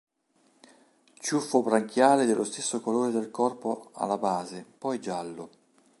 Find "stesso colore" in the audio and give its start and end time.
2.43-3.11